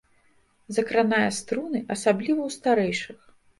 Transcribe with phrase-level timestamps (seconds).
[0.77, 3.19] Закранае струны, асабліва ў старэйшых.